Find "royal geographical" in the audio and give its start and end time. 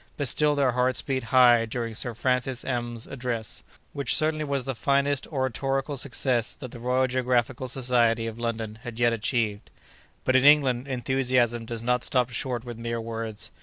6.79-7.67